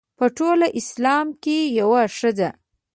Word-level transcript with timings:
په 0.17 0.25
ټول 0.37 0.59
اسلام 0.79 1.27
کې 1.43 1.57
یوه 1.79 2.01
ښځه. 2.17 2.49